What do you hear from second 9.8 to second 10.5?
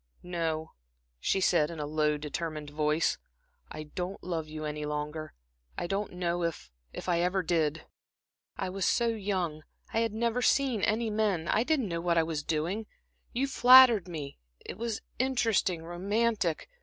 I had never